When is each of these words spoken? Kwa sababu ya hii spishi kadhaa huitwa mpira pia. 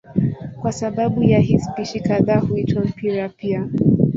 Kwa 0.61 0.71
sababu 0.71 1.23
ya 1.23 1.39
hii 1.39 1.59
spishi 1.59 1.99
kadhaa 1.99 2.39
huitwa 2.39 2.83
mpira 2.85 3.29
pia. 3.29 3.69